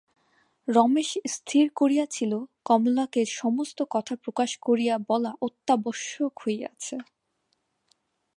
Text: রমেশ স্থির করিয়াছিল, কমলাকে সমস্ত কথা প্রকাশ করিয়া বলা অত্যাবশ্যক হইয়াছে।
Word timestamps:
রমেশ 0.67 1.09
স্থির 1.27 1.65
করিয়াছিল, 1.75 2.31
কমলাকে 2.65 3.21
সমস্ত 3.33 3.79
কথা 3.89 4.13
প্রকাশ 4.15 4.51
করিয়া 4.57 4.95
বলা 5.09 5.31
অত্যাবশ্যক 5.41 6.33
হইয়াছে। 6.45 6.95